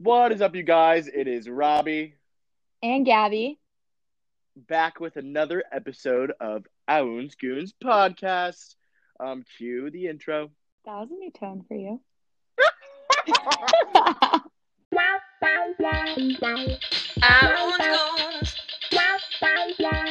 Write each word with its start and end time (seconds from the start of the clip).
What 0.00 0.30
is 0.30 0.40
up, 0.40 0.54
you 0.54 0.62
guys? 0.62 1.08
It 1.08 1.26
is 1.26 1.48
Robbie 1.48 2.14
and 2.84 3.04
Gabby 3.04 3.58
back 4.54 5.00
with 5.00 5.16
another 5.16 5.64
episode 5.72 6.32
of 6.38 6.68
Owen's 6.86 7.34
Goons 7.34 7.74
podcast. 7.82 8.76
Um, 9.18 9.44
cue 9.56 9.90
the 9.90 10.06
intro. 10.06 10.52
That 10.84 11.00
was 11.00 11.08
a 11.10 11.14
new 11.14 11.32
tone 11.32 11.64
for 11.66 11.74
you. 11.74 12.00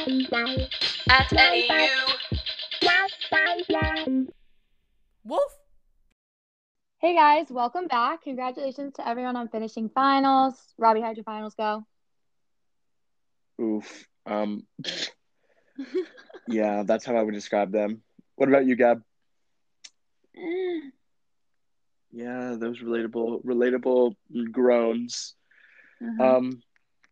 Owen's 0.06 0.28
Goons 0.28 0.68
at 1.08 1.32
NEU. 1.32 1.88
Wolf. 5.24 5.57
Hey 7.00 7.14
guys, 7.14 7.46
welcome 7.48 7.86
back. 7.86 8.22
Congratulations 8.24 8.94
to 8.94 9.06
everyone 9.06 9.36
on 9.36 9.46
finishing 9.46 9.88
finals. 9.88 10.74
Robbie, 10.78 11.00
how'd 11.00 11.16
your 11.16 11.22
finals 11.22 11.54
go? 11.54 11.86
Oof. 13.62 14.08
Um, 14.26 14.66
yeah, 16.48 16.82
that's 16.84 17.04
how 17.04 17.14
I 17.14 17.22
would 17.22 17.34
describe 17.34 17.70
them. 17.70 18.02
What 18.34 18.48
about 18.48 18.66
you, 18.66 18.74
Gab? 18.74 19.04
yeah, 22.10 22.56
those 22.58 22.80
relatable, 22.80 23.44
relatable 23.44 24.16
groans. 24.50 25.36
Uh-huh. 26.02 26.36
Um, 26.38 26.60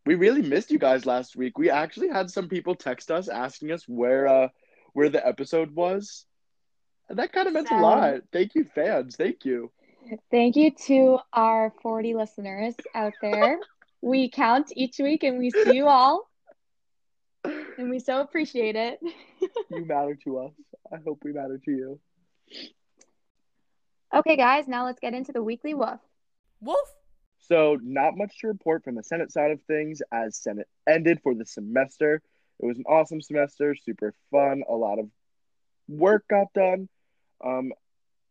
we 0.04 0.16
really 0.16 0.42
missed 0.42 0.72
you 0.72 0.80
guys 0.80 1.06
last 1.06 1.36
week. 1.36 1.58
We 1.58 1.70
actually 1.70 2.08
had 2.08 2.28
some 2.28 2.48
people 2.48 2.74
text 2.74 3.12
us 3.12 3.28
asking 3.28 3.70
us 3.70 3.84
where 3.86 4.26
uh 4.26 4.48
where 4.94 5.10
the 5.10 5.24
episode 5.24 5.76
was. 5.76 6.26
And 7.08 7.20
that 7.20 7.32
kind 7.32 7.46
of 7.46 7.54
meant 7.54 7.70
a 7.70 7.76
lot. 7.76 8.22
Thank 8.32 8.56
you, 8.56 8.64
fans. 8.64 9.14
Thank 9.14 9.44
you. 9.44 9.70
Thank 10.30 10.56
you 10.56 10.70
to 10.86 11.18
our 11.32 11.72
40 11.82 12.14
listeners 12.14 12.74
out 12.94 13.14
there. 13.20 13.58
we 14.02 14.30
count 14.30 14.72
each 14.76 14.98
week 14.98 15.24
and 15.24 15.38
we 15.38 15.50
see 15.50 15.74
you 15.74 15.88
all. 15.88 16.28
And 17.78 17.90
we 17.90 17.98
so 17.98 18.20
appreciate 18.20 18.76
it. 18.76 19.00
You 19.70 19.84
matter 19.84 20.16
to 20.24 20.38
us. 20.38 20.52
I 20.92 20.96
hope 21.04 21.18
we 21.22 21.32
matter 21.32 21.60
to 21.64 21.70
you. 21.70 22.00
Okay, 24.14 24.36
guys, 24.36 24.66
now 24.66 24.86
let's 24.86 25.00
get 25.00 25.12
into 25.12 25.32
the 25.32 25.42
weekly 25.42 25.74
woof. 25.74 26.00
Wolf. 26.60 26.88
So, 27.38 27.78
not 27.82 28.16
much 28.16 28.38
to 28.40 28.48
report 28.48 28.84
from 28.84 28.94
the 28.94 29.02
Senate 29.02 29.30
side 29.30 29.50
of 29.50 29.60
things 29.62 30.00
as 30.12 30.36
Senate 30.36 30.68
ended 30.88 31.20
for 31.22 31.34
the 31.34 31.44
semester. 31.44 32.22
It 32.60 32.66
was 32.66 32.78
an 32.78 32.84
awesome 32.88 33.20
semester, 33.20 33.74
super 33.74 34.14
fun. 34.30 34.62
A 34.68 34.74
lot 34.74 34.98
of 34.98 35.10
work 35.88 36.24
got 36.28 36.52
done. 36.54 36.88
Um, 37.44 37.72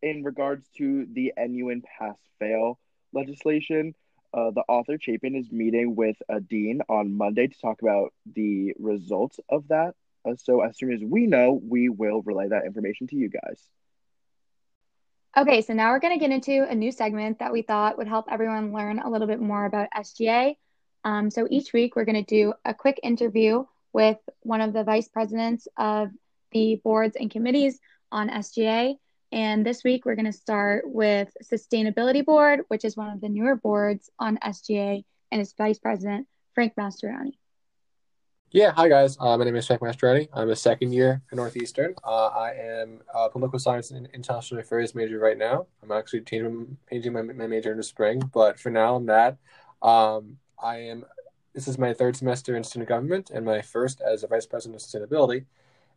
in 0.06 0.24
regards 0.24 0.70
to 0.78 1.08
the 1.12 1.34
NUN 1.36 1.82
pass 1.82 2.16
fail 2.40 2.80
legislation, 3.12 3.96
uh, 4.36 4.52
the 4.52 4.62
author 4.70 4.98
Chapin 5.02 5.36
is 5.36 5.52
meeting 5.52 5.96
with 5.96 6.16
a 6.30 6.40
dean 6.40 6.82
on 6.88 7.18
Monday 7.18 7.48
to 7.48 7.60
talk 7.60 7.82
about 7.82 8.14
the 8.32 8.74
results 8.78 9.40
of 9.50 9.68
that. 9.70 9.96
Uh, 10.24 10.36
so, 10.38 10.62
as 10.62 10.78
soon 10.78 10.94
as 10.94 11.02
we 11.02 11.26
know, 11.26 11.60
we 11.68 11.90
will 11.90 12.22
relay 12.22 12.48
that 12.50 12.66
information 12.66 13.08
to 13.08 13.16
you 13.16 13.30
guys. 13.30 13.60
Okay, 15.36 15.62
so 15.62 15.74
now 15.74 15.92
we're 15.92 16.00
going 16.00 16.18
to 16.18 16.20
get 16.20 16.32
into 16.32 16.70
a 16.70 16.76
new 16.76 16.92
segment 16.92 17.40
that 17.40 17.52
we 17.52 17.64
thought 17.64 17.98
would 17.98 18.08
help 18.08 18.28
everyone 18.30 18.74
learn 18.74 19.00
a 19.00 19.10
little 19.10 19.28
bit 19.28 19.42
more 19.42 19.66
about 19.66 19.90
SGA. 19.96 20.56
Um, 21.04 21.32
so 21.32 21.48
each 21.50 21.74
week 21.74 21.96
we're 21.96 22.06
going 22.06 22.24
to 22.24 22.36
do 22.36 22.54
a 22.64 22.74
quick 22.74 23.00
interview 23.02 23.66
with 23.92 24.18
one 24.42 24.62
of 24.62 24.72
the 24.72 24.84
vice 24.84 25.08
presidents 25.08 25.68
of 25.78 26.10
the 26.52 26.80
boards 26.84 27.18
and 27.20 27.32
committees 27.32 27.80
on 28.12 28.30
SGA. 28.30 28.96
And 29.32 29.66
this 29.66 29.84
week 29.84 30.06
we're 30.06 30.16
going 30.16 30.26
to 30.26 30.34
start 30.34 30.84
with 30.86 31.36
Sustainability 31.44 32.24
Board, 32.24 32.62
which 32.68 32.86
is 32.86 32.96
one 32.96 33.10
of 33.10 33.22
the 33.22 33.30
newer 33.30 33.56
boards 33.56 34.10
on 34.20 34.38
SGA, 34.38 35.04
and 35.32 35.42
its 35.42 35.54
vice 35.58 35.80
president, 35.80 36.28
Frank 36.54 36.74
Mastroianni. 36.76 37.34
Yeah, 38.52 38.72
hi 38.72 38.88
guys. 38.88 39.18
Uh, 39.20 39.38
my 39.38 39.44
name 39.44 39.56
is 39.58 39.68
Frank 39.68 39.82
Mastroianni. 39.82 40.30
I'm 40.32 40.50
a 40.50 40.56
second 40.56 40.94
year 40.94 41.22
at 41.30 41.36
Northeastern. 41.36 41.96
Uh, 42.04 42.28
I 42.28 42.54
am 42.54 43.02
a 43.14 43.30
political 43.30 43.60
science 43.60 43.92
and 43.92 44.08
international 44.14 44.62
affairs 44.62 44.96
major 44.96 45.20
right 45.20 45.38
now. 45.38 45.68
I'm 45.84 45.92
actually 45.92 46.22
changing, 46.22 46.78
changing 46.90 47.12
my, 47.12 47.22
my 47.24 47.48
major 47.48 47.72
in 47.72 47.78
the 47.78 47.84
spring, 47.84 48.22
but 48.34 48.58
for 48.58 48.70
now 48.70 48.96
I'm 48.96 49.08
that. 49.08 49.38
Um, 49.82 50.38
I 50.58 50.78
am. 50.78 51.06
This 51.54 51.68
is 51.68 51.78
my 51.78 51.94
third 51.94 52.16
semester 52.16 52.56
in 52.56 52.64
student 52.64 52.88
government 52.88 53.30
and 53.30 53.46
my 53.46 53.62
first 53.62 54.00
as 54.00 54.24
a 54.24 54.28
vice 54.28 54.46
president 54.46 54.82
of 54.82 54.88
sustainability. 54.88 55.46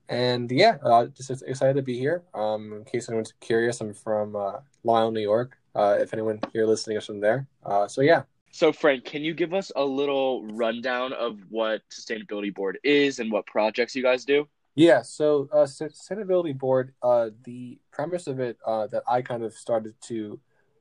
And 0.09 0.51
yeah, 0.51 0.79
uh, 0.83 1.07
just 1.07 1.31
excited 1.31 1.77
to 1.77 1.83
be 1.83 1.99
here. 1.99 2.23
Um, 2.35 2.73
in 2.73 2.85
case 2.85 3.09
anyone's 3.09 3.35
curious, 3.41 3.81
I'm 3.81 3.93
from 3.93 4.37
uh, 4.37 4.61
Island, 4.89 5.15
New 5.15 5.21
York. 5.21 5.59
Uh, 5.75 5.99
if 6.01 6.13
anyone 6.13 6.41
here 6.53 6.67
listening 6.67 6.97
is 6.97 7.07
from 7.07 7.21
there, 7.21 7.47
uh, 7.65 7.87
so 7.87 8.01
yeah, 8.01 8.23
So, 8.51 8.73
Frank, 8.73 9.05
can 9.05 9.23
you 9.23 9.35
give 9.35 9.53
us 9.53 9.71
a 9.77 9.85
little 9.85 10.45
rundown 10.47 11.13
of 11.13 11.39
what 11.51 11.83
Sustainability 11.91 12.53
Board 12.55 12.79
is 12.83 13.19
and 13.19 13.31
what 13.31 13.47
projects 13.47 13.95
you 13.95 14.03
guys 14.03 14.25
do? 14.25 14.49
Yeah, 14.75 15.03
so 15.03 15.49
uh, 15.53 15.65
sustainability 15.65 16.57
board. 16.57 16.95
Uh, 17.03 17.31
the 17.45 17.79
premise 17.91 18.27
of 18.27 18.39
it 18.41 18.59
uh, 18.65 18.87
that 18.89 19.03
I 19.09 19.23
kind 19.23 19.43
of 19.43 19.53
started 19.53 19.95
to, 20.03 20.39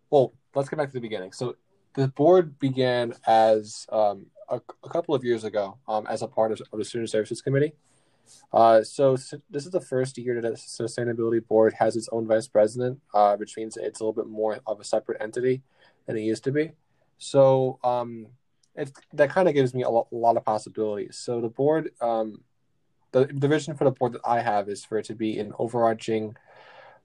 well, 0.10 0.34
let's 0.54 0.70
get 0.70 0.78
back 0.78 0.90
to 0.90 0.94
the 0.94 1.02
beginning. 1.02 1.32
So 1.32 1.56
the 1.96 2.08
board 2.08 2.60
began 2.60 3.14
as 3.26 3.88
um, 3.92 4.28
a, 4.50 4.62
a 4.84 4.90
couple 4.90 5.16
of 5.16 5.24
years 5.24 5.44
ago 5.44 5.78
um, 5.88 6.06
as 6.08 6.22
a 6.22 6.28
part 6.28 6.52
of, 6.52 6.62
of 6.72 6.78
the 6.78 6.86
student 6.86 7.10
services 7.10 7.42
committee. 7.42 7.74
Uh, 8.54 8.84
so 8.84 9.16
this 9.50 9.66
is 9.66 9.72
the 9.72 9.82
first 9.82 10.18
year 10.18 10.42
that 10.42 10.54
the 10.54 10.58
sustainability 10.58 11.46
board 11.46 11.74
has 11.80 11.96
its 11.96 12.10
own 12.12 12.28
vice 12.28 12.48
president, 12.48 13.00
uh, 13.14 13.36
which 13.38 13.58
means 13.58 13.78
it's 13.78 14.00
a 14.00 14.04
little 14.04 14.24
bit 14.24 14.30
more 14.30 14.60
of 14.66 14.80
a 14.80 14.84
separate 14.84 15.22
entity 15.22 15.62
than 16.06 16.18
it 16.18 16.22
used 16.22 16.44
to 16.44 16.52
be. 16.52 16.72
So 17.18 17.80
um, 17.84 18.28
that 19.14 19.30
kind 19.30 19.48
of 19.48 19.54
gives 19.54 19.74
me 19.74 19.84
a 19.84 19.90
lot, 19.90 20.08
a 20.12 20.16
lot 20.16 20.38
of 20.38 20.46
possibilities. 20.46 21.18
So 21.18 21.42
the 21.42 21.50
board. 21.50 21.92
Um, 22.02 22.42
the, 23.14 23.26
the 23.26 23.48
vision 23.48 23.76
for 23.76 23.86
the 23.86 23.92
board 23.92 24.14
that 24.14 24.22
I 24.26 24.42
have 24.42 24.70
is 24.70 24.84
for 24.84 24.98
it 24.98 25.06
to 25.06 25.16
be 25.16 25.40
an 25.40 25.54
overarching 25.58 26.36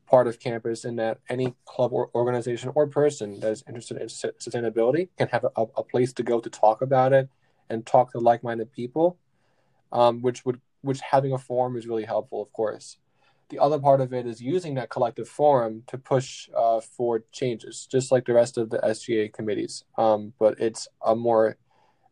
part 0.07 0.27
of 0.27 0.39
campus 0.39 0.85
in 0.85 0.97
that 0.97 1.19
any 1.29 1.55
club 1.65 1.93
or 1.93 2.11
organization 2.15 2.71
or 2.75 2.87
person 2.87 3.41
that 3.41 3.53
is 3.53 3.65
interested 3.67 3.97
in 3.97 4.09
sustainability 4.09 5.09
can 5.17 5.29
have 5.29 5.45
a, 5.45 5.63
a 5.77 5.83
place 5.83 6.13
to 6.15 6.23
go 6.23 6.41
to 6.41 6.51
talk 6.51 6.83
about 6.83 7.13
it 7.13 7.31
and 7.71 7.87
talk 7.87 8.13
to 8.13 8.19
like-minded 8.19 8.71
people 8.73 9.17
um, 9.93 10.21
which 10.21 10.45
would 10.45 10.61
which 10.83 11.01
having 11.01 11.33
a 11.33 11.39
forum 11.39 11.77
is 11.77 11.87
really 11.87 12.05
helpful 12.05 12.43
of 12.43 12.53
course 12.53 12.99
the 13.49 13.59
other 13.59 13.79
part 13.79 14.01
of 14.01 14.15
it 14.15 14.27
is 14.27 14.41
using 14.41 14.75
that 14.75 14.89
collective 14.89 15.29
forum 15.29 15.83
to 15.87 15.99
push 15.99 16.49
uh, 16.57 16.81
for 16.81 17.25
changes 17.33 17.87
just 17.91 18.13
like 18.13 18.25
the 18.25 18.33
rest 18.33 18.57
of 18.59 18.71
the 18.71 18.79
sga 18.79 19.33
committees 19.33 19.85
um, 19.99 20.33
but 20.39 20.59
it's 20.61 20.89
a 21.05 21.15
more 21.15 21.57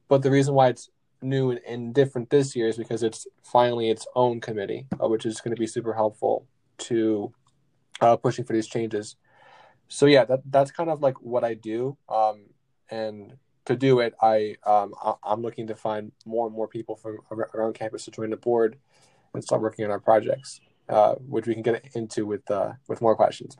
but 0.08 0.22
the 0.22 0.30
reason 0.30 0.54
why 0.54 0.68
it's 0.68 0.90
new 1.22 1.50
and, 1.50 1.60
and 1.66 1.94
different 1.94 2.30
this 2.30 2.56
year 2.56 2.68
is 2.68 2.76
because 2.76 3.02
it's 3.02 3.26
finally 3.42 3.90
its 3.90 4.06
own 4.14 4.40
committee, 4.40 4.86
uh, 5.02 5.08
which 5.08 5.26
is 5.26 5.40
going 5.40 5.54
to 5.54 5.60
be 5.60 5.66
super 5.66 5.94
helpful 5.94 6.46
to 6.78 7.32
uh, 8.00 8.16
pushing 8.16 8.44
for 8.44 8.52
these 8.52 8.66
changes. 8.66 9.16
So 9.88 10.06
yeah, 10.06 10.24
that 10.24 10.40
that's 10.46 10.70
kind 10.70 10.90
of 10.90 11.00
like 11.00 11.20
what 11.20 11.44
I 11.44 11.54
do, 11.54 11.96
um, 12.08 12.46
and 12.90 13.34
to 13.66 13.76
do 13.76 14.00
it, 14.00 14.14
I, 14.22 14.56
um, 14.64 14.94
I 15.02 15.14
I'm 15.22 15.42
looking 15.42 15.66
to 15.68 15.74
find 15.74 16.12
more 16.24 16.46
and 16.46 16.54
more 16.54 16.68
people 16.68 16.96
from 16.96 17.18
around 17.30 17.74
campus 17.74 18.04
to 18.06 18.10
join 18.10 18.30
the 18.30 18.36
board 18.36 18.78
and 19.34 19.42
start 19.44 19.62
working 19.62 19.84
on 19.84 19.90
our 19.90 20.00
projects, 20.00 20.60
uh, 20.88 21.14
which 21.14 21.46
we 21.46 21.54
can 21.54 21.62
get 21.62 21.84
into 21.94 22.26
with 22.26 22.50
uh, 22.50 22.72
with 22.88 23.00
more 23.00 23.14
questions. 23.14 23.56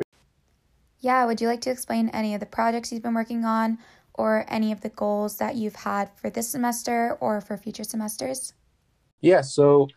Yeah, 1.01 1.25
would 1.25 1.41
you 1.41 1.49
like 1.49 1.63
to 1.63 1.71
explain 1.71 2.11
any 2.11 2.35
of 2.35 2.41
the 2.41 2.47
projects 2.47 2.93
you've 2.93 3.03
been 3.03 3.15
working 3.15 3.45
on 3.45 3.79
or 4.15 4.45
any 4.49 4.71
of 4.71 4.83
the 4.83 4.91
goals 4.91 5.39
that 5.39 5.55
you've 5.55 5.77
had 5.77 6.11
for 6.15 6.29
this 6.29 6.49
semester 6.49 7.17
or 7.21 7.41
for 7.41 7.57
future 7.57 7.85
semesters? 7.85 8.53
Yeah, 9.23 9.41
so 9.41 9.89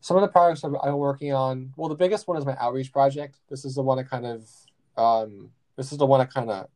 some 0.00 0.16
of 0.16 0.22
the 0.22 0.28
projects 0.28 0.64
I'm, 0.64 0.76
I'm 0.82 0.96
working 0.96 1.32
on. 1.34 1.72
Well, 1.76 1.88
the 1.88 1.94
biggest 1.94 2.26
one 2.26 2.38
is 2.38 2.46
my 2.46 2.56
outreach 2.58 2.92
project. 2.92 3.38
This 3.50 3.64
is 3.64 3.74
the 3.74 3.82
one 3.82 3.98
I 3.98 4.02
kind 4.02 4.24
of, 4.24 4.48
um, 4.96 5.50
this 5.76 5.92
is 5.92 5.98
the 5.98 6.06
one 6.06 6.20
I 6.20 6.24
kind 6.24 6.50
of 6.50 6.68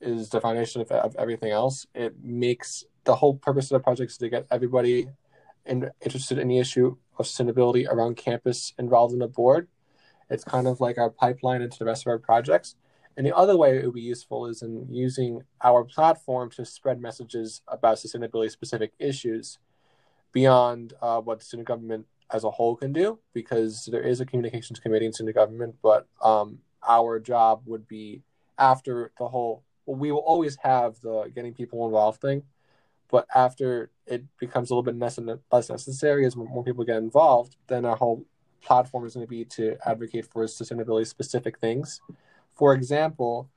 is 0.00 0.28
the 0.28 0.40
foundation 0.40 0.80
of, 0.80 0.90
of 0.90 1.16
everything 1.16 1.50
else. 1.50 1.86
It 1.94 2.14
makes 2.22 2.84
the 3.04 3.16
whole 3.16 3.34
purpose 3.34 3.70
of 3.70 3.76
the 3.76 3.80
project 3.80 4.12
is 4.12 4.18
to 4.18 4.28
get 4.28 4.46
everybody 4.50 5.08
in, 5.64 5.90
interested 6.04 6.38
in 6.38 6.48
the 6.48 6.58
issue 6.58 6.96
of 7.18 7.26
sustainability 7.26 7.88
around 7.88 8.16
campus 8.16 8.74
involved 8.78 9.12
in 9.12 9.20
the 9.20 9.28
board. 9.28 9.68
It's 10.28 10.44
kind 10.44 10.66
of 10.66 10.80
like 10.80 10.98
our 10.98 11.10
pipeline 11.10 11.62
into 11.62 11.78
the 11.78 11.84
rest 11.84 12.02
of 12.02 12.08
our 12.08 12.18
projects. 12.18 12.74
And 13.16 13.24
the 13.24 13.34
other 13.34 13.56
way 13.56 13.78
it 13.78 13.84
would 13.84 13.94
be 13.94 14.02
useful 14.02 14.46
is 14.46 14.60
in 14.60 14.86
using 14.90 15.42
our 15.62 15.84
platform 15.84 16.50
to 16.50 16.64
spread 16.64 17.00
messages 17.00 17.62
about 17.66 17.96
sustainability 17.96 18.50
specific 18.50 18.92
issues 18.98 19.58
beyond 20.32 20.92
uh, 21.00 21.20
what 21.20 21.42
student 21.42 21.66
government 21.66 22.06
as 22.30 22.44
a 22.44 22.50
whole 22.50 22.76
can 22.76 22.92
do, 22.92 23.18
because 23.32 23.88
there 23.90 24.02
is 24.02 24.20
a 24.20 24.26
communications 24.26 24.80
committee 24.80 25.06
in 25.06 25.12
student 25.12 25.34
government, 25.34 25.76
but 25.82 26.06
um, 26.20 26.58
our 26.86 27.18
job 27.18 27.62
would 27.64 27.86
be 27.88 28.22
after 28.58 29.12
the 29.18 29.28
whole, 29.28 29.62
we 29.86 30.12
will 30.12 30.20
always 30.20 30.56
have 30.62 31.00
the 31.00 31.30
getting 31.34 31.54
people 31.54 31.86
involved 31.86 32.20
thing, 32.20 32.42
but 33.10 33.26
after 33.34 33.90
it 34.06 34.24
becomes 34.38 34.70
a 34.70 34.74
little 34.74 34.82
bit 34.82 34.98
less, 34.98 35.68
necessary 35.70 36.26
as 36.26 36.36
more 36.36 36.64
people 36.64 36.84
get 36.84 36.96
involved, 36.96 37.56
then 37.68 37.84
our 37.84 37.96
whole 37.96 38.24
platform 38.62 39.06
is 39.06 39.14
going 39.14 39.26
to 39.26 39.30
be 39.30 39.44
to 39.44 39.76
advocate 39.86 40.26
for 40.26 40.44
sustainability 40.44 41.06
specific 41.06 41.58
things. 41.58 42.00
For 42.54 42.74
example, 42.74 43.48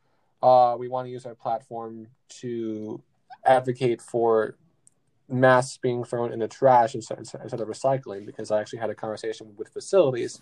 uh, 0.42 0.76
we 0.78 0.88
want 0.88 1.08
to 1.08 1.12
use 1.12 1.26
our 1.26 1.36
platform 1.36 2.08
to 2.42 3.02
advocate 3.46 4.02
for 4.02 4.56
masks 5.28 5.78
being 5.78 6.04
thrown 6.04 6.34
in 6.34 6.40
the 6.40 6.48
trash 6.48 6.96
instead, 6.96 7.20
instead 7.20 7.60
of 7.60 7.68
recycling 7.68 8.26
because 8.26 8.52
I 8.52 8.60
actually 8.60 8.80
had 8.80 8.90
a 8.90 8.96
conversation 8.96 9.54
with 9.58 9.70
facilities 9.70 10.42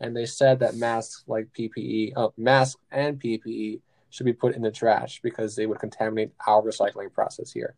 and 0.00 0.14
they 0.14 0.26
said 0.26 0.60
that 0.60 0.76
masks 0.76 1.24
like 1.26 1.48
PPE, 1.58 2.12
uh, 2.16 2.28
masks 2.36 2.80
and 2.90 3.18
PPE 3.18 3.80
should 4.16 4.24
be 4.24 4.32
put 4.32 4.54
in 4.54 4.62
the 4.62 4.70
trash 4.70 5.20
because 5.22 5.54
they 5.56 5.66
would 5.66 5.78
contaminate 5.78 6.30
our 6.46 6.62
recycling 6.62 7.12
process 7.12 7.52
here. 7.52 7.74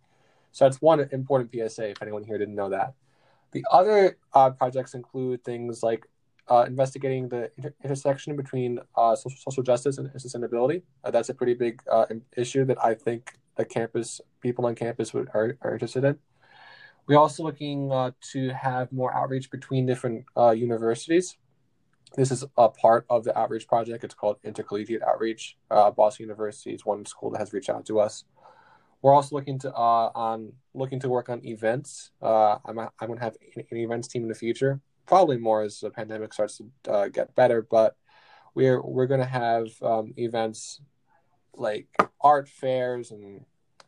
So 0.52 0.64
that's 0.64 0.80
one 0.80 1.00
important 1.10 1.50
PSA 1.52 1.90
if 1.90 2.02
anyone 2.02 2.22
here 2.22 2.38
didn't 2.38 2.54
know 2.54 2.70
that. 2.70 2.94
The 3.50 3.64
other 3.72 4.18
uh, 4.32 4.50
projects 4.50 4.94
include 4.94 5.42
things 5.42 5.82
like 5.82 6.06
uh, 6.48 6.64
investigating 6.66 7.28
the 7.28 7.50
inter- 7.56 7.74
intersection 7.82 8.36
between 8.36 8.78
uh, 8.94 9.16
social, 9.16 9.38
social 9.38 9.62
justice 9.64 9.98
and 9.98 10.08
sustainability. 10.10 10.82
Uh, 11.02 11.10
that's 11.10 11.28
a 11.28 11.34
pretty 11.34 11.54
big 11.54 11.82
uh, 11.90 12.06
issue 12.36 12.64
that 12.66 12.82
I 12.82 12.94
think 12.94 13.32
the 13.56 13.64
campus 13.64 14.20
people 14.40 14.64
on 14.66 14.76
campus 14.76 15.12
would, 15.12 15.28
are, 15.34 15.56
are 15.62 15.72
interested 15.72 16.04
in. 16.04 16.18
We're 17.08 17.18
also 17.18 17.42
looking 17.42 17.90
uh, 17.90 18.12
to 18.32 18.50
have 18.50 18.92
more 18.92 19.12
outreach 19.12 19.50
between 19.50 19.86
different 19.86 20.24
universities. 20.54 21.36
This 22.16 22.30
is 22.30 22.44
a 22.56 22.68
part 22.68 23.06
of 23.10 23.24
the 23.24 23.38
outreach 23.38 23.68
project. 23.68 24.02
It's 24.04 24.14
called 24.14 24.38
Intercollegiate 24.42 25.02
Outreach. 25.02 25.56
Boston 25.68 26.24
University 26.24 26.72
is 26.72 26.84
one 26.84 27.04
school 27.04 27.30
that 27.30 27.38
has 27.38 27.52
reached 27.52 27.68
out 27.68 27.86
to 27.86 28.00
us. 28.00 28.24
We're 29.02 29.14
also 29.14 29.36
looking 29.36 29.58
to 29.60 29.72
uh, 29.72 30.10
on 30.14 30.52
looking 30.74 30.98
to 31.00 31.08
work 31.08 31.28
on 31.28 31.44
events. 31.46 32.10
Uh, 32.20 32.56
I'm 32.64 32.78
I'm 32.78 33.14
to 33.14 33.20
have 33.20 33.36
an, 33.56 33.76
events 33.76 34.08
team 34.08 34.22
in 34.22 34.28
the 34.28 34.34
future, 34.34 34.80
probably 35.06 35.36
more 35.36 35.62
as 35.62 35.80
the 35.80 35.90
pandemic 35.90 36.32
starts 36.32 36.60
to 36.84 36.92
uh, 36.92 37.08
get 37.08 37.34
better. 37.36 37.62
But 37.62 37.94
we're 38.54 38.82
we're 38.82 39.06
to 39.06 39.24
have 39.24 39.68
um, 39.82 40.14
events 40.16 40.80
like 41.54 41.86
art 42.20 42.48
fairs 42.48 43.12
and 43.12 43.44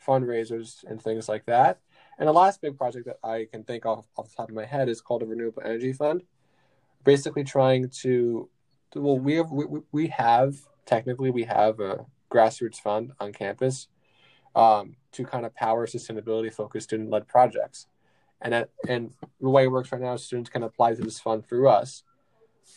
fundraisers 0.06 0.84
and 0.84 1.02
things 1.02 1.28
like 1.28 1.46
that. 1.46 1.80
And 2.18 2.28
the 2.28 2.32
last 2.32 2.60
big 2.60 2.76
project 2.76 3.06
that 3.06 3.18
I 3.24 3.46
can 3.50 3.64
think 3.64 3.86
of 3.86 4.06
off 4.16 4.28
the 4.28 4.36
top 4.36 4.48
of 4.48 4.54
my 4.54 4.66
head 4.66 4.88
is 4.88 5.00
called 5.00 5.22
a 5.22 5.26
renewable 5.26 5.62
energy 5.64 5.92
fund. 5.92 6.22
Basically, 7.04 7.44
trying 7.44 7.88
to 8.02 8.48
well, 8.94 9.18
we 9.18 9.34
have 9.34 9.50
we, 9.50 9.80
we 9.92 10.08
have 10.08 10.56
technically 10.86 11.30
we 11.30 11.44
have 11.44 11.80
a 11.80 12.04
grassroots 12.30 12.80
fund 12.80 13.12
on 13.20 13.32
campus 13.32 13.88
um, 14.54 14.96
to 15.12 15.24
kind 15.24 15.44
of 15.44 15.54
power 15.54 15.86
sustainability 15.86 16.52
focused 16.52 16.88
student 16.88 17.10
led 17.10 17.26
projects. 17.28 17.86
And 18.42 18.52
that, 18.54 18.70
and 18.88 19.12
the 19.40 19.50
way 19.50 19.64
it 19.64 19.70
works 19.70 19.92
right 19.92 20.00
now 20.00 20.16
students 20.16 20.48
can 20.48 20.62
apply 20.62 20.94
to 20.94 21.02
this 21.02 21.20
fund 21.20 21.46
through 21.46 21.68
us. 21.68 22.02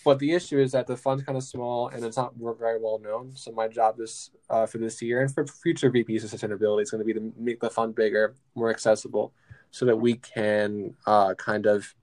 But 0.04 0.20
the 0.20 0.34
issue 0.34 0.60
is 0.60 0.72
that 0.74 0.88
the 0.88 0.98
fund's 0.98 1.24
kind 1.24 1.38
of 1.38 1.44
small 1.44 1.88
and 1.88 2.04
it's 2.04 2.18
not 2.18 2.34
very 2.36 2.80
well 2.80 3.00
known. 3.00 3.32
So 3.36 3.52
my 3.52 3.68
job 3.68 4.00
is 4.00 4.32
uh, 4.50 4.66
for 4.66 4.80
this 4.80 5.02
year 5.02 5.22
and 5.22 5.34
for 5.34 5.46
future 5.46 5.92
VPs 5.92 6.24
of 6.24 6.32
sustainability 6.32 6.82
is 6.82 6.92
going 6.92 7.00
to 7.00 7.06
be 7.06 7.14
to 7.14 7.34
make 7.38 7.60
the 7.60 7.70
fund 7.70 7.96
bigger, 7.96 8.36
more 8.56 8.70
accessible, 8.70 9.34
so 9.72 9.86
that 9.86 9.96
we 9.96 10.16
can 10.16 10.96
uh, 11.06 11.36
kind 11.36 11.66
of, 11.66 11.96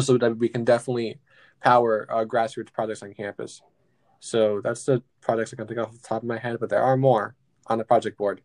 so 0.00 0.18
that 0.18 0.38
we 0.38 0.48
can 0.48 0.64
definitely 0.64 1.20
power 1.62 2.06
uh, 2.10 2.24
grassroots 2.24 2.72
projects 2.72 3.02
on 3.02 3.14
campus. 3.14 3.62
So 4.20 4.60
that's 4.62 4.84
the 4.84 5.02
projects 5.20 5.52
I 5.52 5.56
can 5.56 5.66
think 5.66 5.78
of 5.78 5.86
off 5.86 5.92
the 5.92 6.08
top 6.08 6.22
of 6.22 6.28
my 6.28 6.38
head, 6.38 6.58
but 6.60 6.70
there 6.70 6.82
are 6.82 6.96
more 6.96 7.34
on 7.66 7.78
the 7.78 7.84
project 7.84 8.18
board. 8.18 8.42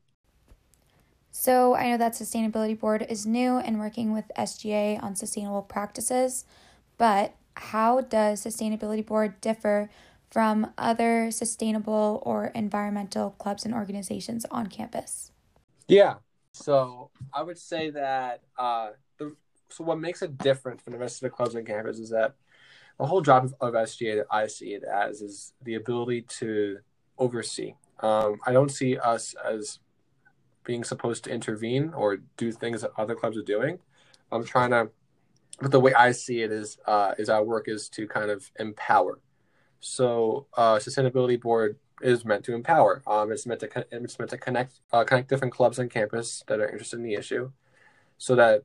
So 1.32 1.74
I 1.74 1.90
know 1.90 1.98
that 1.98 2.14
Sustainability 2.14 2.80
Board 2.80 3.08
is 3.10 3.26
new 3.26 3.58
and 3.58 3.80
working 3.80 4.14
with 4.14 4.26
SGA 4.38 5.02
on 5.02 5.16
sustainable 5.16 5.64
practices, 5.64 6.46
but 6.98 7.34
how 7.56 8.02
does 8.02 8.44
Sustainability 8.44 9.04
Board 9.04 9.42
differ 9.42 9.90
from 10.30 10.74
other 10.78 11.32
sustainable 11.32 12.22
or 12.24 12.48
environmental 12.54 13.32
clubs 13.32 13.66
and 13.66 13.74
organizations 13.74 14.46
on 14.52 14.68
campus? 14.68 15.32
Yeah, 15.88 16.16
so 16.54 17.10
I 17.34 17.42
would 17.42 17.58
say 17.58 17.90
that 17.90 18.42
uh, 18.58 18.90
the, 19.18 19.36
so 19.74 19.84
what 19.84 20.00
makes 20.00 20.22
it 20.22 20.38
different 20.38 20.82
from 20.82 20.94
the 20.94 21.00
rest 21.00 21.18
of 21.18 21.22
the 21.22 21.36
clubs 21.36 21.56
on 21.56 21.66
campus 21.66 22.00
is 22.00 22.10
that 22.10 22.36
the 23.00 23.06
whole 23.06 23.22
job 23.22 23.46
of, 23.46 23.56
of 23.60 23.74
SGA 23.74 24.18
that 24.18 24.28
I 24.30 24.48
see 24.48 24.74
it 24.74 24.84
as 24.84 25.22
is 25.22 25.54
the 25.64 25.76
ability 25.76 26.24
to 26.40 26.80
oversee. 27.18 27.74
Um, 28.00 28.38
I 28.46 28.52
don't 28.52 28.70
see 28.70 28.98
us 28.98 29.36
as 29.44 29.80
being 30.64 30.84
supposed 30.84 31.24
to 31.24 31.32
intervene 31.32 31.94
or 31.96 32.18
do 32.38 32.52
things 32.52 32.82
that 32.82 32.92
other 32.98 33.16
clubs 33.16 33.38
are 33.38 33.44
doing. 33.44 33.80
I'm 34.32 34.44
trying 34.44 34.72
to, 34.72 34.90
but 35.60 35.72
the 35.72 35.80
way 35.80 35.94
I 35.94 36.12
see 36.12 36.42
it 36.42 36.52
is, 36.52 36.78
uh, 36.86 37.16
is 37.18 37.30
our 37.30 37.44
work 37.44 37.68
is 37.68 37.90
to 37.90 38.08
kind 38.08 38.30
of 38.30 38.50
empower. 38.60 39.20
So, 39.80 40.48
uh, 40.56 40.76
sustainability 40.76 41.40
board 41.42 41.78
is 42.02 42.26
meant 42.26 42.46
to 42.46 42.54
empower. 42.54 43.02
Um, 43.06 43.32
it's 43.32 43.46
meant 43.46 43.60
to 43.62 43.86
it's 43.92 44.18
meant 44.18 44.32
to 44.32 44.38
connect 44.38 44.80
uh, 44.92 45.04
connect 45.04 45.30
different 45.30 45.54
clubs 45.54 45.78
on 45.78 45.90
campus 45.90 46.44
that 46.48 46.60
are 46.60 46.70
interested 46.70 46.98
in 46.98 47.04
the 47.04 47.16
issue, 47.16 47.52
so 48.18 48.36
that 48.36 48.64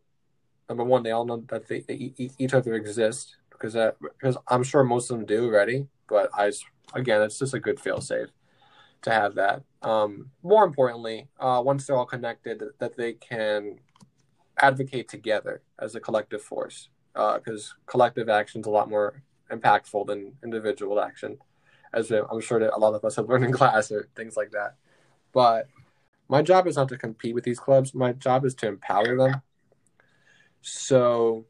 number 0.69 0.85
one 0.85 1.03
they 1.03 1.11
all 1.11 1.25
know 1.25 1.43
that 1.49 1.67
they, 1.69 1.81
they 1.81 2.13
each 2.17 2.55
other 2.55 2.75
exist 2.75 3.37
because 3.51 3.73
that 3.73 3.97
because 4.01 4.37
I'm 4.49 4.63
sure 4.63 4.85
most 4.85 5.11
of 5.11 5.19
them 5.19 5.27
do 5.27 5.47
already. 5.47 5.87
But 6.09 6.31
I 6.35 6.53
again, 6.95 7.23
it's 7.23 7.39
just 7.39 7.55
a 7.55 7.61
good 7.61 7.81
fail 7.81 8.01
safe 8.01 8.29
to 9.03 9.11
have 9.11 9.35
that. 9.37 9.63
Um, 9.83 10.31
more 10.43 10.65
importantly, 10.65 11.29
uh, 11.39 11.63
once 11.65 11.87
they're 11.87 11.97
all 11.97 12.07
connected, 12.07 12.63
that 12.79 12.97
they 12.97 13.15
can 13.15 13.79
advocate 14.59 15.09
together 15.09 15.63
as 15.79 15.95
a 15.95 16.01
collective 16.01 16.43
force, 16.43 16.89
because 17.13 17.75
uh, 17.77 17.91
collective 17.91 18.29
action 18.29 18.61
is 18.61 18.67
a 18.67 18.71
lot 18.71 18.91
more 18.91 19.23
impactful 19.51 20.07
than 20.07 20.33
individual 20.43 21.01
action, 21.01 21.39
as 21.93 22.11
I'm 22.11 22.41
sure 22.41 22.61
that 22.61 22.75
a 22.75 22.79
lot 22.79 22.95
of 22.95 23.05
us 23.05 23.17
have 23.17 23.29
learned 23.29 23.45
in 23.45 23.53
class 23.61 23.93
or 23.93 24.09
things 24.17 24.37
like 24.37 24.51
that. 24.53 24.77
But 25.33 25.69
my 26.29 26.43
job 26.43 26.67
is 26.67 26.77
not 26.77 26.89
to 26.89 26.99
compete 26.99 27.35
with 27.35 27.45
these 27.45 27.61
clubs. 27.61 27.95
My 27.95 28.13
job 28.13 28.45
is 28.45 28.55
to 28.57 28.69
empower 28.69 29.17
them. 29.17 29.43
So 30.61 31.47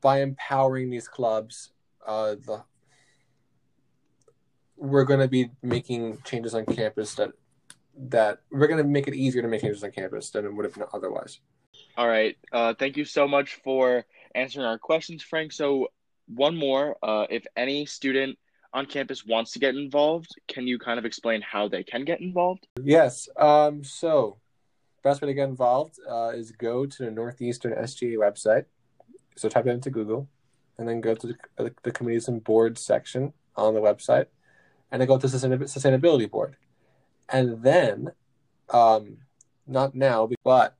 by 0.00 0.20
empowering 0.20 0.90
these 0.90 1.08
clubs, 1.08 1.72
uh, 2.06 2.34
the 2.34 2.64
we're 4.76 5.04
going 5.04 5.20
to 5.20 5.28
be 5.28 5.50
making 5.62 6.18
changes 6.24 6.54
on 6.54 6.66
campus 6.66 7.14
that 7.14 7.30
that 7.96 8.40
we're 8.50 8.66
going 8.66 8.82
to 8.82 8.88
make 8.88 9.06
it 9.06 9.14
easier 9.14 9.42
to 9.42 9.48
make 9.48 9.60
changes 9.60 9.84
on 9.84 9.92
campus 9.92 10.30
than 10.30 10.44
it 10.44 10.52
would 10.52 10.64
have 10.64 10.74
been 10.74 10.84
otherwise. 10.92 11.40
All 11.96 12.08
right. 12.08 12.36
Uh, 12.52 12.74
thank 12.74 12.96
you 12.96 13.04
so 13.04 13.28
much 13.28 13.60
for 13.62 14.04
answering 14.34 14.66
our 14.66 14.78
questions, 14.78 15.22
Frank. 15.22 15.52
So, 15.52 15.88
one 16.26 16.56
more. 16.56 16.96
Uh, 17.02 17.26
if 17.28 17.44
any 17.56 17.86
student 17.86 18.38
on 18.72 18.86
campus 18.86 19.26
wants 19.26 19.52
to 19.52 19.58
get 19.58 19.74
involved, 19.74 20.30
can 20.48 20.66
you 20.66 20.78
kind 20.78 20.98
of 20.98 21.04
explain 21.04 21.42
how 21.42 21.68
they 21.68 21.84
can 21.84 22.04
get 22.04 22.20
involved? 22.20 22.66
Yes. 22.82 23.28
Um, 23.36 23.84
so, 23.84 24.38
best 25.02 25.20
way 25.20 25.28
to 25.28 25.34
get 25.34 25.48
involved 25.48 25.98
uh, 26.08 26.30
is 26.34 26.52
go 26.52 26.86
to 26.86 27.04
the 27.04 27.10
Northeastern 27.10 27.72
SGA 27.72 28.16
website. 28.16 28.66
So, 29.36 29.48
type 29.48 29.66
it 29.66 29.70
into 29.70 29.90
Google 29.90 30.28
and 30.78 30.88
then 30.88 31.00
go 31.00 31.14
to 31.14 31.34
the, 31.56 31.74
the 31.82 31.92
committees 31.92 32.28
and 32.28 32.42
boards 32.42 32.80
section 32.80 33.32
on 33.56 33.74
the 33.74 33.80
website 33.80 34.26
and 34.90 35.00
then 35.00 35.08
go 35.08 35.18
to 35.18 35.26
the 35.26 35.38
sustainability 35.38 36.30
board. 36.30 36.56
And 37.28 37.62
then, 37.62 38.12
um, 38.70 39.18
not 39.66 39.94
now, 39.94 40.28
but 40.44 40.76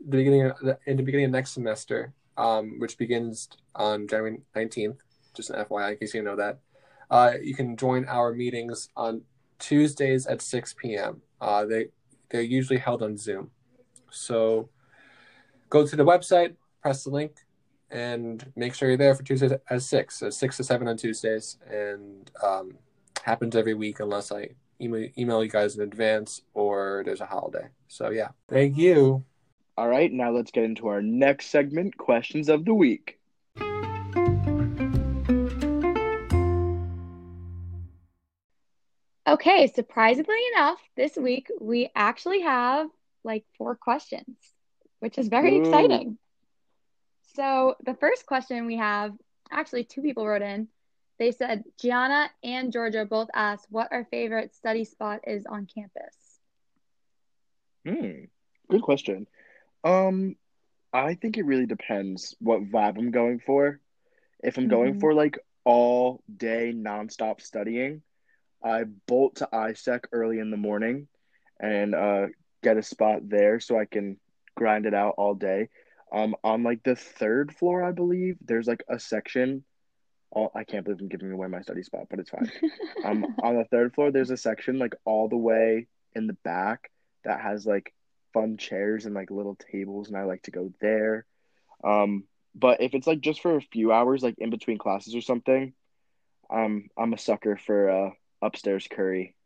the 0.00 0.16
beginning 0.16 0.52
in 0.86 0.96
the 0.96 1.02
beginning 1.02 1.26
of 1.26 1.32
next 1.32 1.52
semester, 1.52 2.14
um, 2.36 2.78
which 2.78 2.96
begins 2.96 3.48
on 3.74 4.08
January 4.08 4.40
19th, 4.56 4.96
just 5.34 5.50
an 5.50 5.64
FYI 5.64 5.92
in 5.92 5.98
case 5.98 6.14
you 6.14 6.22
know 6.22 6.36
that, 6.36 6.58
uh, 7.10 7.32
you 7.42 7.54
can 7.54 7.76
join 7.76 8.06
our 8.06 8.32
meetings 8.32 8.88
on 8.96 9.22
Tuesdays 9.58 10.26
at 10.26 10.40
6 10.40 10.74
p.m. 10.74 11.22
Uh, 11.40 11.66
they, 11.66 11.88
they're 12.30 12.40
usually 12.40 12.78
held 12.78 13.02
on 13.02 13.16
Zoom. 13.16 13.50
So 14.10 14.68
go 15.68 15.86
to 15.86 15.96
the 15.96 16.04
website, 16.04 16.54
press 16.82 17.04
the 17.04 17.10
link, 17.10 17.32
and 17.90 18.52
make 18.56 18.74
sure 18.74 18.88
you're 18.88 18.96
there 18.96 19.14
for 19.14 19.22
Tuesdays 19.22 19.52
at 19.52 19.82
6, 19.82 20.18
so 20.18 20.30
6 20.30 20.56
to 20.56 20.64
7 20.64 20.88
on 20.88 20.96
Tuesdays. 20.96 21.58
And 21.68 22.30
um, 22.42 22.78
happens 23.22 23.56
every 23.56 23.74
week 23.74 24.00
unless 24.00 24.32
I 24.32 24.50
email, 24.80 25.08
email 25.18 25.44
you 25.44 25.50
guys 25.50 25.76
in 25.76 25.82
advance 25.82 26.42
or 26.54 27.02
there's 27.04 27.20
a 27.20 27.26
holiday. 27.26 27.68
So 27.88 28.10
yeah, 28.10 28.28
thank 28.48 28.76
you. 28.76 29.24
All 29.76 29.88
right, 29.88 30.12
now 30.12 30.30
let's 30.30 30.50
get 30.50 30.64
into 30.64 30.88
our 30.88 31.00
next 31.00 31.46
segment, 31.46 31.96
questions 31.96 32.48
of 32.48 32.64
the 32.64 32.74
week. 32.74 33.18
Okay, 39.26 39.68
surprisingly 39.68 40.36
enough, 40.54 40.80
this 40.96 41.16
week 41.16 41.48
we 41.60 41.88
actually 41.94 42.40
have 42.40 42.88
like 43.24 43.44
four 43.56 43.76
questions, 43.76 44.36
which 45.00 45.18
is 45.18 45.28
very 45.28 45.56
Ooh. 45.56 45.62
exciting. 45.62 46.18
So, 47.34 47.76
the 47.84 47.94
first 47.94 48.26
question 48.26 48.66
we 48.66 48.76
have 48.76 49.12
actually, 49.50 49.84
two 49.84 50.02
people 50.02 50.26
wrote 50.26 50.42
in. 50.42 50.68
They 51.18 51.32
said 51.32 51.64
Gianna 51.78 52.30
and 52.42 52.72
Georgia 52.72 53.04
both 53.04 53.28
asked 53.34 53.66
what 53.68 53.88
our 53.92 54.06
favorite 54.10 54.54
study 54.54 54.84
spot 54.84 55.20
is 55.26 55.44
on 55.46 55.66
campus. 55.66 56.16
Hmm. 57.86 58.24
Good 58.70 58.82
question. 58.82 59.26
Um, 59.84 60.36
I 60.92 61.14
think 61.14 61.36
it 61.36 61.44
really 61.44 61.66
depends 61.66 62.34
what 62.40 62.64
vibe 62.64 62.98
I'm 62.98 63.10
going 63.10 63.40
for. 63.40 63.80
If 64.42 64.56
I'm 64.56 64.64
mm-hmm. 64.64 64.70
going 64.70 65.00
for 65.00 65.12
like 65.12 65.38
all 65.64 66.22
day 66.34 66.72
nonstop 66.74 67.40
studying, 67.40 68.02
I 68.62 68.84
bolt 69.06 69.36
to 69.36 69.48
ISEC 69.52 70.04
early 70.12 70.38
in 70.38 70.50
the 70.50 70.56
morning 70.56 71.08
and 71.58 71.94
uh, 71.94 72.26
get 72.62 72.76
a 72.76 72.82
spot 72.82 73.28
there 73.28 73.60
so 73.60 73.78
I 73.78 73.84
can 73.84 74.18
grind 74.56 74.86
it 74.86 74.94
out 74.94 75.14
all 75.16 75.34
day. 75.34 75.68
Um, 76.12 76.34
on 76.42 76.62
like 76.62 76.82
the 76.82 76.96
third 76.96 77.54
floor, 77.54 77.84
I 77.84 77.92
believe, 77.92 78.36
there's 78.40 78.66
like 78.66 78.82
a 78.88 78.98
section. 78.98 79.64
All 80.30 80.50
I 80.54 80.64
can't 80.64 80.84
believe 80.84 81.00
I'm 81.00 81.08
giving 81.08 81.30
away 81.30 81.48
my 81.48 81.62
study 81.62 81.82
spot, 81.82 82.06
but 82.10 82.18
it's 82.18 82.30
fine. 82.30 82.50
um, 83.04 83.36
on 83.42 83.56
the 83.56 83.64
third 83.64 83.94
floor, 83.94 84.10
there's 84.10 84.30
a 84.30 84.36
section 84.36 84.78
like 84.78 84.94
all 85.04 85.28
the 85.28 85.36
way 85.36 85.86
in 86.14 86.26
the 86.26 86.36
back 86.44 86.90
that 87.24 87.40
has 87.40 87.64
like 87.64 87.94
fun 88.32 88.56
chairs 88.56 89.06
and 89.06 89.14
like 89.14 89.30
little 89.30 89.56
tables, 89.72 90.08
and 90.08 90.16
I 90.16 90.24
like 90.24 90.42
to 90.42 90.50
go 90.50 90.72
there. 90.80 91.26
Um, 91.84 92.24
but 92.54 92.80
if 92.80 92.94
it's 92.94 93.06
like 93.06 93.20
just 93.20 93.40
for 93.40 93.56
a 93.56 93.60
few 93.60 93.92
hours, 93.92 94.22
like 94.22 94.36
in 94.38 94.50
between 94.50 94.78
classes 94.78 95.14
or 95.14 95.20
something, 95.20 95.72
um, 96.50 96.88
I'm 96.98 97.12
a 97.12 97.18
sucker 97.18 97.56
for 97.56 97.90
uh 97.90 98.10
upstairs 98.42 98.88
curry. 98.90 99.36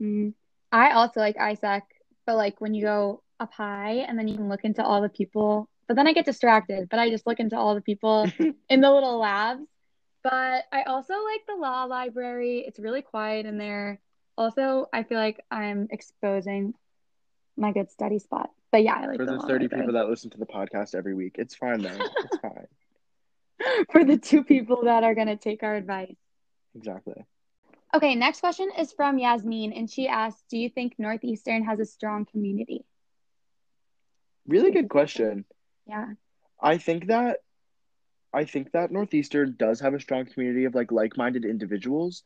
Mm. 0.00 0.34
I 0.72 0.90
also 0.90 1.20
like 1.20 1.36
ISAC, 1.36 1.82
but 2.26 2.36
like 2.36 2.60
when 2.60 2.74
you 2.74 2.82
go 2.82 3.22
up 3.40 3.52
high 3.52 4.04
and 4.08 4.18
then 4.18 4.28
you 4.28 4.36
can 4.36 4.48
look 4.48 4.64
into 4.64 4.84
all 4.84 5.00
the 5.00 5.08
people, 5.08 5.68
but 5.86 5.94
then 5.96 6.06
I 6.06 6.12
get 6.12 6.24
distracted, 6.24 6.88
but 6.88 6.98
I 6.98 7.10
just 7.10 7.26
look 7.26 7.38
into 7.40 7.56
all 7.56 7.74
the 7.74 7.80
people 7.80 8.26
in 8.68 8.80
the 8.80 8.90
little 8.92 9.18
labs. 9.18 9.62
But 10.22 10.64
I 10.72 10.82
also 10.82 11.14
like 11.14 11.42
the 11.46 11.54
law 11.54 11.84
library. 11.84 12.64
It's 12.66 12.80
really 12.80 13.02
quiet 13.02 13.46
in 13.46 13.58
there. 13.58 14.00
Also, 14.36 14.86
I 14.92 15.04
feel 15.04 15.18
like 15.18 15.40
I'm 15.50 15.86
exposing 15.90 16.74
my 17.56 17.72
good 17.72 17.90
study 17.90 18.18
spot. 18.18 18.50
But 18.72 18.82
yeah, 18.82 18.94
I 18.96 19.06
like 19.06 19.18
For 19.18 19.24
the 19.24 19.32
the 19.36 19.38
30 19.38 19.52
library. 19.64 19.68
people 19.68 19.92
that 19.94 20.08
listen 20.08 20.30
to 20.30 20.38
the 20.38 20.46
podcast 20.46 20.94
every 20.96 21.14
week, 21.14 21.36
it's 21.38 21.54
fine 21.54 21.80
though. 21.80 21.96
It's 21.96 22.36
fine. 22.42 23.84
For 23.92 24.04
the 24.04 24.18
two 24.18 24.44
people 24.44 24.84
that 24.84 25.04
are 25.04 25.14
going 25.14 25.28
to 25.28 25.36
take 25.36 25.62
our 25.62 25.76
advice. 25.76 26.16
Exactly. 26.74 27.24
Okay, 27.94 28.14
next 28.14 28.40
question 28.40 28.70
is 28.78 28.92
from 28.92 29.18
Yasmin, 29.18 29.72
and 29.72 29.88
she 29.88 30.08
asks, 30.08 30.42
"Do 30.50 30.58
you 30.58 30.68
think 30.68 30.98
Northeastern 30.98 31.64
has 31.64 31.80
a 31.80 31.84
strong 31.84 32.24
community?" 32.24 32.84
Really 34.46 34.70
good 34.70 34.88
question. 34.88 35.44
Yeah. 35.86 36.14
I 36.60 36.78
think 36.78 37.06
that 37.08 37.38
I 38.32 38.44
think 38.44 38.72
that 38.72 38.90
Northeastern 38.90 39.54
does 39.58 39.80
have 39.80 39.94
a 39.94 40.00
strong 40.00 40.26
community 40.26 40.64
of 40.64 40.74
like 40.74 40.92
like-minded 40.92 41.44
individuals. 41.44 42.22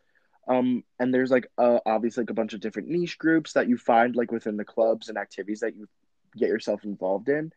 Um, 0.48 0.82
and 0.98 1.14
there's 1.14 1.30
like 1.30 1.50
uh, 1.58 1.78
obviously 1.86 2.22
like 2.22 2.30
a 2.30 2.34
bunch 2.34 2.54
of 2.54 2.60
different 2.60 2.88
niche 2.88 3.18
groups 3.18 3.52
that 3.52 3.68
you 3.68 3.76
find 3.76 4.16
like 4.16 4.32
within 4.32 4.56
the 4.56 4.64
clubs 4.64 5.08
and 5.08 5.18
activities 5.18 5.60
that 5.60 5.76
you 5.76 5.88
get 6.36 6.48
yourself 6.48 6.84
involved 6.84 7.28
in. 7.28 7.52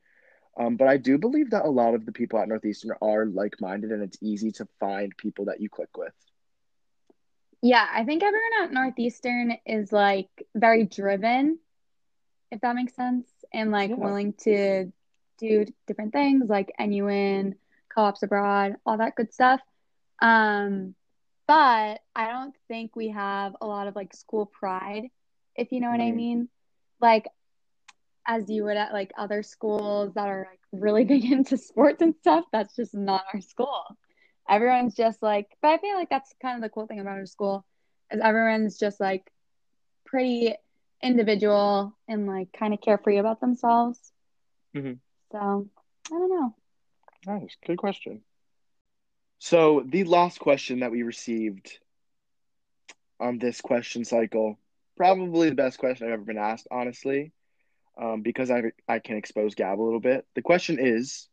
Um, 0.60 0.77
but 0.77 0.88
I 0.88 0.98
do 0.98 1.17
believe 1.17 1.50
that 1.50 1.65
a 1.65 1.69
lot 1.69 1.95
of 1.95 2.05
the 2.05 2.12
people 2.12 2.38
at 2.39 2.48
Northeastern 2.48 2.91
are 3.01 3.25
like-minded 3.25 3.91
and 3.91 4.03
it's 4.03 4.19
easy 4.22 4.51
to 4.53 4.67
find 4.79 5.17
people 5.17 5.45
that 5.45 5.60
you 5.60 5.69
click 5.69 5.98
with. 5.98 6.13
Yeah, 7.63 7.88
I 7.93 8.03
think 8.03 8.24
everyone 8.24 8.63
at 8.63 8.74
Northeastern 8.74 9.53
is 9.65 9.91
like 9.93 10.27
very 10.53 10.86
driven, 10.86 11.60
if 12.51 12.60
that 12.60 12.75
makes 12.75 12.93
sense, 12.93 13.29
and 13.53 13.72
like 13.72 13.89
Yeah. 13.89 13.96
willing 13.96 14.34
to 14.39 14.91
do 15.38 15.65
different 15.88 16.12
things 16.12 16.50
like 16.50 16.74
NUin, 16.77 17.55
co-ops 17.96 18.22
abroad, 18.22 18.75
all 18.86 18.98
that 18.98 19.15
good 19.15 19.34
stuff. 19.34 19.62
Um, 20.22 20.93
but 21.48 22.01
I 22.13 22.27
don't 22.27 22.53
think 22.67 22.98
we 22.98 23.10
have 23.10 23.55
a 23.62 23.65
lot 23.65 23.88
of 23.88 23.96
like 23.96 24.13
school 24.13 24.46
pride, 24.46 25.10
if 25.55 25.72
you 25.72 25.79
know 25.79 25.89
what 25.89 26.01
I 26.01 26.12
Mhm. 26.12 26.15
mean. 26.17 26.50
Like 27.00 27.29
as 28.27 28.50
you 28.50 28.65
would 28.65 28.77
at 28.77 28.91
like 28.91 29.13
other 29.17 29.41
schools 29.41 30.13
that 30.15 30.27
are 30.27 30.48
like 30.50 30.60
really 30.74 31.05
big 31.13 31.24
into 31.32 31.58
sports 31.58 32.01
and 32.01 32.13
stuff, 32.17 32.43
that's 32.51 32.75
just 32.75 32.93
not 32.93 33.24
our 33.34 33.39
school. 33.39 33.98
Everyone's 34.50 34.95
just 34.95 35.21
like, 35.21 35.47
but 35.62 35.69
I 35.69 35.77
feel 35.77 35.95
like 35.95 36.09
that's 36.09 36.33
kind 36.41 36.55
of 36.57 36.62
the 36.62 36.69
cool 36.69 36.88
thing 36.88 37.00
about 37.00 37.17
our 37.17 37.25
school 37.25 37.65
is 38.12 38.21
everyone's 38.21 38.77
just 38.77 39.00
like 39.00 39.31
pretty 40.05 40.55
individual 41.01 41.95
and 42.07 42.27
like 42.27 42.51
kind 42.53 42.73
of 42.73 42.81
carefree 42.81 43.17
about 43.17 43.39
themselves. 43.41 44.12
Mhm. 44.75 45.00
So 45.31 45.69
I 46.07 46.09
don't 46.09 46.29
know. 46.29 46.55
Nice, 47.25 47.55
good 47.65 47.77
question. 47.77 48.23
So 49.39 49.83
the 49.85 50.03
last 50.03 50.39
question 50.39 50.79
that 50.79 50.91
we 50.91 51.03
received 51.03 51.79
on 53.19 53.38
this 53.39 53.62
question 53.62 54.05
cycle, 54.05 54.59
probably 54.97 55.50
the 55.50 55.55
best 55.55 55.77
question 55.77 56.07
I've 56.07 56.13
ever 56.13 56.23
been 56.23 56.38
asked, 56.38 56.67
honestly, 56.71 57.31
um, 57.97 58.21
because 58.21 58.51
I 58.51 58.71
I 58.88 59.00
can 59.00 59.17
expose 59.17 59.55
Gab 59.55 59.79
a 59.79 59.83
little 59.83 60.00
bit. 60.00 60.25
The 60.35 60.41
question 60.41 60.77
is, 60.79 61.29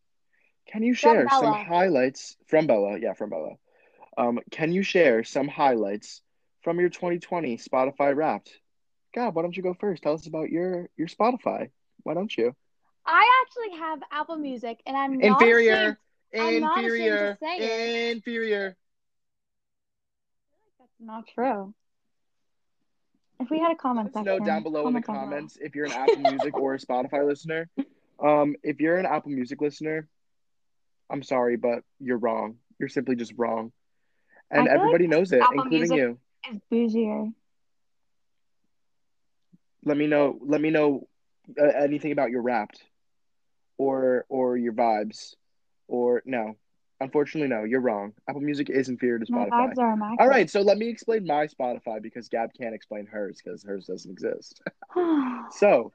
can 0.71 0.83
you 0.83 0.95
share 0.95 1.27
some 1.29 1.53
highlights 1.53 2.37
from 2.47 2.67
Bella? 2.67 2.99
Yeah, 2.99 3.15
from 3.15 3.31
Bella. 3.31 3.55
Um, 4.17 4.41
can 4.51 4.73
you 4.73 4.83
share 4.83 5.25
some 5.25 5.49
highlights 5.49 6.23
from 6.63 6.79
your 6.79 6.91
2020 6.91 7.57
Spotify 7.59 8.15
Wrapped? 8.15 8.53
Gab, 9.13 9.35
why 9.35 9.43
don't 9.43 9.57
you 9.57 9.63
go 9.63 9.75
first? 9.75 10.03
Tell 10.03 10.15
us 10.15 10.27
about 10.27 10.51
your 10.51 10.89
your 10.97 11.09
Spotify. 11.09 11.71
Why 12.03 12.15
don't 12.15 12.37
you? 12.37 12.55
I 13.05 13.43
actually 13.43 13.79
have 13.79 14.01
Apple 14.13 14.37
Music 14.37 14.81
and 14.87 14.97
I'm 14.97 15.19
not 15.19 15.41
Inferior, 15.43 15.99
ashamed. 16.33 16.63
I'm 16.65 16.79
inferior, 16.79 17.39
say 17.43 18.11
inferior. 18.13 18.77
That's 20.79 20.91
not 21.01 21.25
true. 21.35 21.75
If 23.41 23.51
we 23.51 23.59
had 23.59 23.73
a 23.73 23.77
comment 23.77 24.15
us 24.15 24.25
know 24.25 24.39
down 24.39 24.63
below 24.63 24.87
in 24.87 24.93
the 24.93 25.01
comment 25.01 25.07
down 25.07 25.15
below. 25.15 25.27
comments 25.31 25.59
if 25.61 25.75
you're 25.75 25.87
an 25.87 25.93
Apple 25.93 26.19
Music 26.19 26.57
or 26.57 26.75
a 26.75 26.79
Spotify 26.79 27.27
listener. 27.27 27.69
Um, 28.23 28.55
if 28.63 28.81
you're 28.81 28.99
an 28.99 29.07
Apple 29.07 29.31
Music 29.31 29.63
listener, 29.63 30.07
I'm 31.11 31.23
sorry, 31.23 31.57
but 31.57 31.83
you're 31.99 32.19
wrong. 32.19 32.57
You're 32.79 32.89
simply 32.89 33.17
just 33.17 33.35
wrong, 33.37 33.73
and 34.51 34.69
everybody 34.69 35.07
knows 35.07 35.33
it, 35.33 35.43
Apple 35.43 35.63
including 35.63 35.93
you. 35.93 36.19
It's 36.45 36.65
bougier. 36.73 37.33
Let 39.85 39.97
me 39.97 40.07
know. 40.07 40.39
Let 40.41 40.61
me 40.61 40.71
know 40.71 41.09
uh, 41.61 41.65
anything 41.67 42.13
about 42.13 42.31
your 42.31 42.43
Wrapped, 42.43 42.83
or 43.79 44.25
or 44.29 44.57
your 44.57 44.73
vibes, 44.73 45.35
or 45.89 46.23
no. 46.25 46.55
Unfortunately, 47.03 47.49
no. 47.49 47.65
You're 47.65 47.81
wrong. 47.81 48.13
Apple 48.29 48.43
Music 48.43 48.69
is 48.69 48.91
inferior 48.91 49.19
to 49.19 49.33
My 49.33 49.47
Spotify. 49.47 49.51
vibes 49.51 49.79
are 49.79 49.93
immaculate. 49.95 50.21
All 50.21 50.29
right, 50.29 50.51
so 50.51 50.61
let 50.61 50.77
me 50.77 50.89
explain 50.89 51.25
my 51.27 51.47
Spotify 51.47 52.01
because 52.03 52.29
Gab 52.29 52.51
can't 52.53 52.75
explain 52.75 53.07
hers 53.07 53.41
because 53.43 53.63
hers 53.65 53.87
doesn't 53.87 54.11
exist. 54.11 54.63
So, 55.53 55.93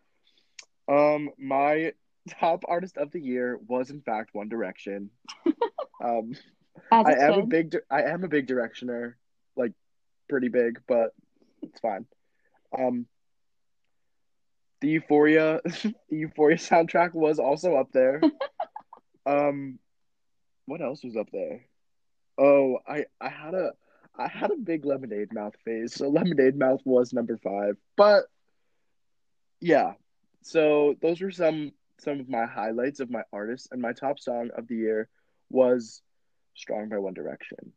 um, 0.88 1.30
my 1.38 1.94
top 2.30 2.64
artist 2.68 2.98
of 2.98 3.12
the 3.12 3.20
year 3.20 3.60
was 3.68 3.90
in 3.90 4.02
fact 4.02 4.32
One 4.34 4.50
Direction. 4.50 5.10
Um, 6.04 6.34
I 6.92 7.14
am 7.14 7.40
a 7.40 7.46
big, 7.46 7.76
I 7.90 8.04
am 8.04 8.24
a 8.24 8.28
big 8.28 8.48
Directioner, 8.48 9.14
like 9.56 9.72
pretty 10.30 10.50
big, 10.50 10.82
but 10.88 11.14
it's 11.62 11.80
fine. 11.80 12.06
Um, 12.78 13.08
the 14.82 14.90
Euphoria, 14.90 15.62
the 15.66 15.94
Euphoria 16.10 16.58
soundtrack 16.58 17.14
was 17.14 17.40
also 17.40 17.76
up 17.76 17.92
there. 17.92 18.22
Um, 19.28 19.80
what 20.68 20.82
else 20.82 21.04
was 21.04 21.18
up 21.18 21.32
there? 21.34 21.66
Oh, 22.38 22.78
I, 22.88 23.06
I 23.20 23.30
had 23.30 23.56
a, 23.56 23.72
I 24.16 24.28
had 24.28 24.52
a 24.52 24.56
big 24.56 24.86
Lemonade 24.86 25.34
Mouth 25.34 25.56
phase, 25.66 25.96
so 25.96 26.10
Lemonade 26.10 26.56
Mouth 26.56 26.82
was 26.86 27.12
number 27.12 27.36
five. 27.38 27.76
But 27.98 28.26
yeah, 29.60 29.94
so 30.44 30.96
those 31.02 31.22
were 31.22 31.32
some 31.32 31.72
some 32.00 32.20
of 32.20 32.30
my 32.30 32.46
highlights 32.46 33.00
of 33.00 33.10
my 33.10 33.24
artists, 33.32 33.68
and 33.72 33.82
my 33.82 33.94
top 33.94 34.20
song 34.20 34.50
of 34.58 34.68
the 34.68 34.76
year 34.76 35.10
was 35.50 36.02
Strong 36.54 36.90
by 36.90 36.98
One 36.98 37.14
Direction. 37.14 37.74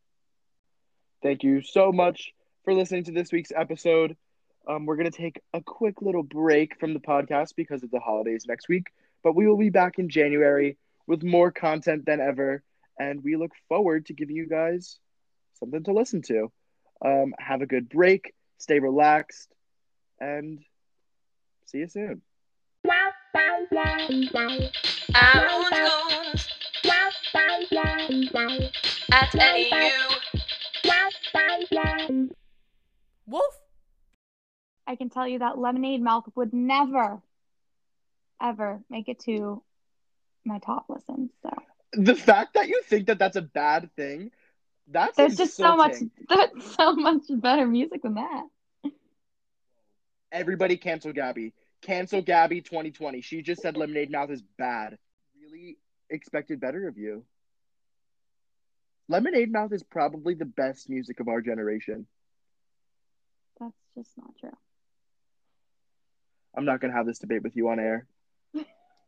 Thank 1.23 1.43
you 1.43 1.63
so 1.63 1.93
much 1.93 2.33
for 2.65 2.75
listening 2.75 3.05
to 3.05 3.13
this 3.13 3.33
week's 3.33 3.53
episode. 3.55 4.17
Um, 4.69 4.87
we're 4.87 4.97
going 4.97 5.11
to 5.11 5.17
take 5.17 5.41
a 5.55 5.61
quick 5.61 6.03
little 6.03 6.23
break 6.23 6.79
from 6.79 6.95
the 6.95 7.01
podcast 7.01 7.55
because 7.57 7.83
of 7.83 7.91
the 7.91 8.01
holidays 8.01 8.45
next 8.47 8.69
week, 8.69 8.87
but 9.23 9.35
we 9.35 9.47
will 9.47 9.57
be 9.57 9.71
back 9.71 9.99
in 9.99 10.09
January 10.09 10.77
with 11.07 11.23
more 11.23 11.51
content 11.51 12.05
than 12.05 12.21
ever, 12.21 12.63
and 12.99 13.25
we 13.25 13.37
look 13.37 13.53
forward 13.69 14.07
to 14.07 14.13
giving 14.13 14.37
you 14.37 14.47
guys 14.47 14.99
something 15.55 15.83
to 15.85 15.93
listen 15.93 16.23
to. 16.23 16.53
Um, 17.05 17.35
have 17.39 17.63
a 17.63 17.67
good 17.67 17.89
break, 17.89 18.35
stay 18.59 18.79
relaxed, 18.79 19.53
and 20.21 20.61
see 21.67 21.79
you 21.79 21.89
soon. 21.89 22.23
I 23.35 23.71
won't 25.49 25.71
go 25.71 26.29
at 29.13 29.35
any 29.35 29.69
you. 32.11 32.31
Wolf. 33.27 33.45
I 34.87 34.97
can 34.97 35.11
tell 35.11 35.29
you 35.29 35.41
that 35.41 35.59
Lemonade 35.59 36.03
Mouth 36.03 36.25
would 36.35 36.55
never, 36.55 37.21
ever 38.41 38.81
make 38.89 39.09
it 39.09 39.19
to 39.21 39.63
my 40.45 40.59
top 40.59 40.87
listens. 40.89 41.31
So 41.43 41.51
The 41.93 42.15
fact 42.15 42.55
that 42.55 42.69
you 42.69 42.83
think 42.85 43.07
that 43.09 43.19
that's 43.19 43.37
a 43.37 43.43
bad 43.43 43.91
thing, 43.97 44.31
that's 44.91 45.17
there's 45.17 45.37
just 45.37 45.57
so 45.57 45.77
much, 45.77 46.01
insulting. 46.01 46.11
there's 46.29 46.75
so 46.75 46.95
much 46.95 47.23
better 47.29 47.67
music 47.67 48.03
than 48.03 48.15
that. 48.15 48.45
Everybody 50.33 50.77
cancel 50.77 51.13
Gabby. 51.13 51.53
Cancel 51.89 52.21
Gabby 52.21 52.61
2020. 52.61 53.23
She 53.23 53.41
just 53.41 53.63
said 53.63 53.75
Lemonade 53.75 54.11
Mouth 54.11 54.29
is 54.31 54.43
bad. 54.59 54.99
Really 55.41 55.79
expected 56.11 56.61
better 56.61 56.87
of 56.87 56.99
you. 56.99 57.25
Lemonade 59.09 59.51
Mouth 59.51 59.73
is 59.73 59.83
probably 59.83 60.35
the 60.35 60.45
best 60.45 60.91
music 60.91 61.19
of 61.19 61.29
our 61.29 61.41
generation. 61.41 62.07
That's 63.59 63.73
just 63.97 64.11
not 64.19 64.37
true. 64.39 64.55
I'm 66.55 66.67
not 66.67 66.83
going 66.83 66.91
to 66.91 66.97
have 66.99 67.07
this 67.07 67.21
debate 67.21 67.43
with 67.43 67.57
you 67.57 67.71
on 67.71 67.81
air. 67.81 68.07